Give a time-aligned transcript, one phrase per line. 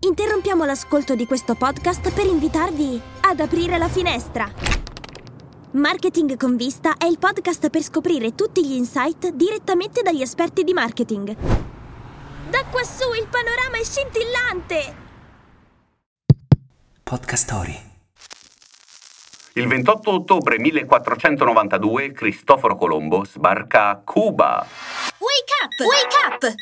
[0.00, 4.48] Interrompiamo l'ascolto di questo podcast per invitarvi ad aprire la finestra.
[5.72, 10.72] Marketing con vista è il podcast per scoprire tutti gli insight direttamente dagli esperti di
[10.72, 11.34] marketing.
[12.48, 14.94] Da quassù il panorama è scintillante!
[17.02, 17.76] Podcast Story.
[19.54, 24.64] Il 28 ottobre 1492 Cristoforo Colombo sbarca a Cuba.
[25.28, 25.74] Wake up!
[25.84, 26.54] Wake up!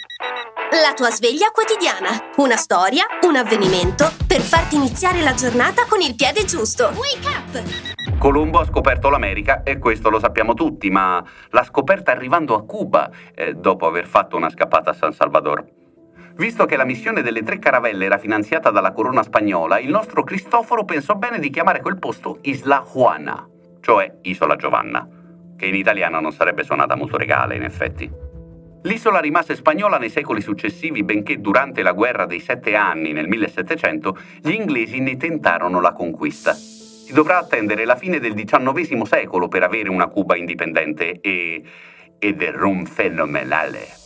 [0.83, 2.33] La tua sveglia quotidiana.
[2.39, 6.91] Una storia, un avvenimento per farti iniziare la giornata con il piede giusto.
[6.97, 8.19] Wake up!
[8.19, 13.09] Colombo ha scoperto l'America e questo lo sappiamo tutti, ma l'ha scoperta arrivando a Cuba,
[13.37, 15.65] eh, dopo aver fatto una scappata a San Salvador.
[16.35, 20.85] Visto che la missione delle tre caravelle era finanziata dalla corona spagnola, il nostro Cristoforo
[20.85, 23.49] pensò bene di chiamare quel posto Isla Juana,
[23.81, 25.09] cioè Isola Giovanna,
[25.57, 28.26] che in italiano non sarebbe suonata molto regale, in effetti.
[28.87, 34.17] L'isola rimase spagnola nei secoli successivi, benché durante la guerra dei sette anni nel 1700
[34.41, 36.53] gli inglesi ne tentarono la conquista.
[36.53, 41.65] Si dovrà attendere la fine del XIX secolo per avere una Cuba indipendente e...
[42.17, 44.06] ed è un fenomenale.